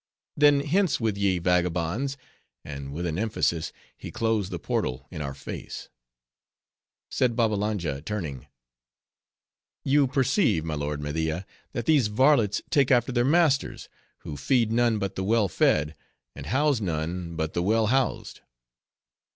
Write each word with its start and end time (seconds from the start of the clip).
"Then 0.35 0.61
hence 0.61 0.99
with 0.99 1.15
ye, 1.15 1.37
vagabonds!" 1.37 2.17
and 2.65 2.91
with 2.91 3.05
an 3.05 3.19
emphasis, 3.19 3.71
he 3.95 4.09
closed 4.09 4.49
the 4.49 4.57
portal 4.57 5.05
in 5.11 5.21
our 5.21 5.35
face. 5.35 5.89
Said 7.11 7.35
Babbalanja, 7.35 8.01
turning, 8.01 8.47
"You 9.83 10.07
perceive, 10.07 10.65
my 10.65 10.73
lord 10.73 11.03
Media, 11.03 11.45
that 11.73 11.85
these 11.85 12.07
varlets 12.07 12.63
take 12.71 12.89
after 12.89 13.11
their 13.11 13.23
masters; 13.23 13.89
who 14.21 14.37
feed 14.37 14.71
none 14.71 14.97
but 14.97 15.13
the 15.15 15.23
well 15.23 15.47
fed, 15.47 15.95
and 16.35 16.47
house 16.47 16.81
none 16.81 17.35
but 17.35 17.53
the 17.53 17.61
well 17.61 17.85
housed." 17.85 18.39